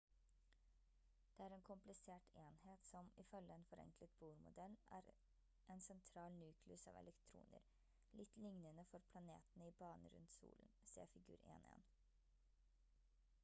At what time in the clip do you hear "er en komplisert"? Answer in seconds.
1.49-2.29